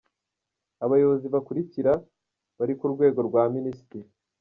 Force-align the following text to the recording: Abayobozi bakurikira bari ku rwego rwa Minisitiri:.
Abayobozi 0.85 1.27
bakurikira 1.33 1.91
bari 2.57 2.73
ku 2.79 2.85
rwego 2.93 3.19
rwa 3.27 3.43
Minisitiri:. 3.55 4.07